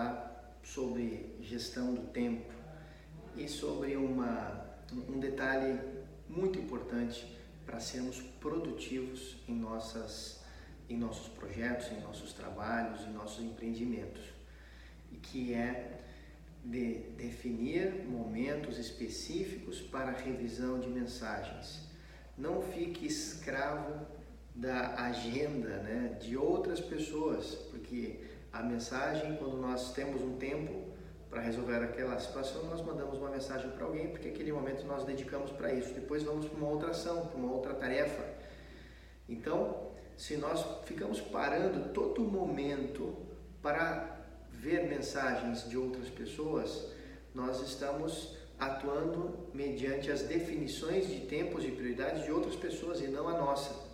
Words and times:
falar 0.00 0.54
sobre 0.62 1.36
gestão 1.42 1.94
do 1.94 2.02
tempo 2.08 2.50
e 3.36 3.48
sobre 3.48 3.96
uma, 3.96 4.64
um 5.08 5.18
detalhe 5.18 5.78
muito 6.28 6.58
importante 6.58 7.26
para 7.66 7.78
sermos 7.78 8.20
produtivos 8.40 9.36
em, 9.48 9.54
nossas, 9.54 10.40
em 10.88 10.96
nossos 10.96 11.28
projetos, 11.28 11.92
em 11.92 12.00
nossos 12.00 12.32
trabalhos, 12.32 13.02
em 13.02 13.12
nossos 13.12 13.44
empreendimentos, 13.44 14.22
e 15.12 15.16
que 15.16 15.52
é 15.54 16.00
de 16.64 16.98
definir 17.16 18.04
momentos 18.06 18.78
específicos 18.78 19.80
para 19.80 20.12
revisão 20.12 20.78
de 20.78 20.88
mensagens. 20.88 21.80
Não 22.36 22.62
fique 22.62 23.06
escravo 23.06 24.06
da 24.54 24.94
agenda 24.94 25.78
né, 25.78 26.18
de 26.20 26.36
outras 26.36 26.80
pessoas, 26.80 27.54
porque 27.70 28.20
a 28.52 28.62
mensagem, 28.62 29.36
quando 29.36 29.56
nós 29.56 29.92
temos 29.92 30.22
um 30.22 30.36
tempo 30.36 30.90
para 31.28 31.40
resolver 31.40 31.76
aquela 31.76 32.18
situação, 32.18 32.64
nós 32.64 32.82
mandamos 32.82 33.18
uma 33.18 33.30
mensagem 33.30 33.70
para 33.70 33.84
alguém, 33.84 34.08
porque 34.08 34.28
aquele 34.28 34.52
momento 34.52 34.84
nós 34.84 35.04
dedicamos 35.04 35.52
para 35.52 35.72
isso. 35.72 35.94
Depois 35.94 36.22
vamos 36.24 36.46
para 36.46 36.58
uma 36.58 36.68
outra 36.68 36.90
ação, 36.90 37.26
para 37.26 37.36
uma 37.36 37.52
outra 37.52 37.74
tarefa. 37.74 38.24
Então, 39.28 39.92
se 40.16 40.36
nós 40.36 40.64
ficamos 40.84 41.20
parando 41.20 41.92
todo 41.94 42.22
momento 42.22 43.16
para 43.62 44.18
ver 44.50 44.88
mensagens 44.88 45.68
de 45.68 45.78
outras 45.78 46.08
pessoas, 46.10 46.88
nós 47.32 47.62
estamos 47.62 48.36
atuando 48.58 49.48
mediante 49.54 50.10
as 50.10 50.22
definições 50.22 51.06
de 51.06 51.20
tempos 51.20 51.64
e 51.64 51.70
prioridades 51.70 52.24
de 52.24 52.32
outras 52.32 52.56
pessoas 52.56 53.00
e 53.00 53.06
não 53.06 53.28
a 53.28 53.38
nossa. 53.38 53.89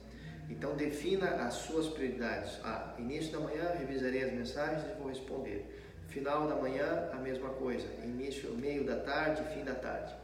Então 0.49 0.77
defina 0.77 1.29
as 1.47 1.55
suas 1.55 1.89
prioridades. 1.89 2.59
Ah, 2.63 2.95
início 2.99 3.33
da 3.33 3.41
manhã 3.41 3.73
revisarei 3.79 4.25
as 4.25 4.33
mensagens 4.33 4.85
e 4.91 4.99
vou 4.99 5.09
responder. 5.09 5.83
Final 6.09 6.47
da 6.47 6.55
manhã 6.57 7.11
a 7.13 7.17
mesma 7.17 7.51
coisa. 7.51 7.87
Início, 8.03 8.51
meio 8.55 8.85
da 8.85 8.97
tarde, 8.97 9.43
fim 9.55 9.65
da 9.65 9.75
tarde. 9.75 10.15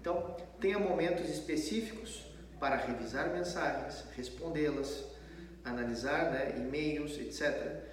Então 0.00 0.36
tenha 0.60 0.78
momentos 0.78 1.28
específicos 1.28 2.26
para 2.60 2.76
revisar 2.76 3.30
mensagens, 3.30 4.04
respondê-las, 4.16 5.04
analisar 5.64 6.30
né, 6.30 6.54
e-mails, 6.56 7.18
etc 7.18 7.84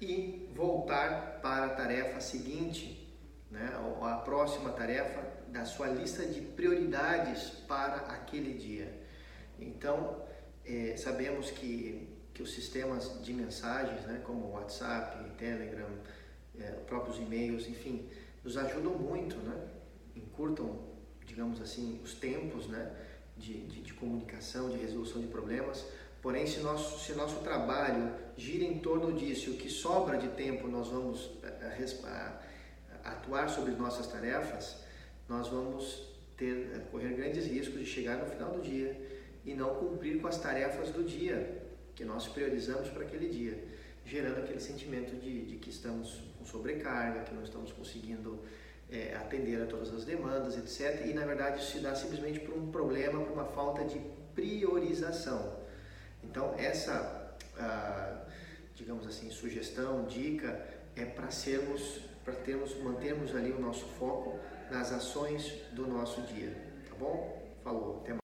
e 0.00 0.48
voltar 0.54 1.40
para 1.42 1.66
a 1.66 1.68
tarefa 1.70 2.20
seguinte, 2.20 3.06
né, 3.50 3.70
a 4.00 4.16
próxima 4.16 4.70
tarefa 4.70 5.22
da 5.48 5.64
sua 5.64 5.88
lista 5.88 6.24
de 6.24 6.40
prioridades 6.40 7.50
para 7.68 7.96
aquele 7.96 8.54
dia. 8.54 8.92
Então, 9.58 10.24
é, 10.64 10.96
sabemos 10.96 11.50
que, 11.50 12.08
que 12.32 12.42
os 12.42 12.52
sistemas 12.52 13.22
de 13.22 13.32
mensagens, 13.32 14.02
né, 14.02 14.20
como 14.24 14.52
WhatsApp, 14.52 15.36
Telegram, 15.36 15.88
é, 16.58 16.70
próprios 16.86 17.18
e-mails, 17.18 17.68
enfim, 17.68 18.08
nos 18.44 18.56
ajudam 18.56 18.92
muito, 18.92 19.36
né, 19.36 19.68
encurtam, 20.16 20.78
digamos 21.26 21.60
assim, 21.60 22.00
os 22.02 22.14
tempos 22.14 22.66
né, 22.68 22.90
de, 23.36 23.66
de, 23.66 23.82
de 23.82 23.94
comunicação, 23.94 24.68
de 24.68 24.76
resolução 24.76 25.20
de 25.20 25.28
problemas, 25.28 25.84
Porém, 26.22 26.46
se 26.46 26.60
nosso, 26.60 27.00
se 27.00 27.14
nosso 27.14 27.40
trabalho 27.40 28.12
gira 28.36 28.64
em 28.64 28.78
torno 28.78 29.12
disso, 29.12 29.52
o 29.52 29.56
que 29.56 29.70
sobra 29.70 30.18
de 30.18 30.28
tempo 30.28 30.68
nós 30.68 30.88
vamos 30.88 31.30
eh, 31.42 31.78
eh, 31.80 32.32
atuar 33.02 33.48
sobre 33.48 33.72
nossas 33.72 34.06
tarefas, 34.06 34.76
nós 35.26 35.48
vamos 35.48 36.10
ter, 36.36 36.72
eh, 36.74 36.78
correr 36.90 37.14
grandes 37.14 37.46
riscos 37.46 37.80
de 37.80 37.86
chegar 37.86 38.18
no 38.18 38.26
final 38.26 38.50
do 38.50 38.60
dia 38.60 38.94
e 39.44 39.54
não 39.54 39.74
cumprir 39.74 40.20
com 40.20 40.28
as 40.28 40.38
tarefas 40.38 40.90
do 40.90 41.02
dia 41.02 41.62
que 41.94 42.04
nós 42.04 42.26
priorizamos 42.28 42.88
para 42.88 43.04
aquele 43.04 43.28
dia, 43.28 43.62
gerando 44.04 44.38
aquele 44.38 44.60
sentimento 44.60 45.14
de, 45.16 45.44
de 45.44 45.56
que 45.56 45.70
estamos 45.70 46.22
com 46.38 46.44
sobrecarga, 46.44 47.24
que 47.24 47.34
não 47.34 47.42
estamos 47.42 47.72
conseguindo 47.72 48.38
é, 48.90 49.14
atender 49.14 49.62
a 49.62 49.66
todas 49.66 49.92
as 49.92 50.04
demandas, 50.04 50.56
etc. 50.56 51.06
E 51.06 51.12
na 51.12 51.24
verdade 51.24 51.62
isso 51.62 51.72
se 51.72 51.80
dá 51.80 51.94
simplesmente 51.94 52.40
por 52.40 52.56
um 52.56 52.70
problema, 52.70 53.22
por 53.22 53.32
uma 53.32 53.44
falta 53.44 53.84
de 53.84 54.00
priorização. 54.34 55.60
Então, 56.22 56.54
essa, 56.58 57.36
ah, 57.58 58.24
digamos 58.74 59.06
assim, 59.06 59.30
sugestão, 59.30 60.04
dica, 60.04 60.66
é 60.96 61.04
para 61.04 61.30
sermos, 61.30 62.00
para 62.24 62.34
termos, 62.34 62.76
mantermos 62.82 63.34
ali 63.34 63.52
o 63.52 63.60
nosso 63.60 63.86
foco 63.98 64.38
nas 64.70 64.92
ações 64.92 65.52
do 65.72 65.86
nosso 65.86 66.20
dia, 66.22 66.54
tá 66.88 66.94
bom? 66.96 67.40
Falou, 67.62 68.00
até 68.00 68.10
mais. 68.10 68.19